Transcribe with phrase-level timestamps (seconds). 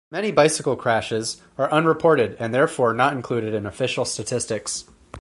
[0.09, 4.85] Many bicycle crashes are unreported and therefore not included in official statistics.